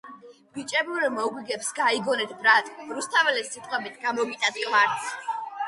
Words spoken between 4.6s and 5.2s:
კვართს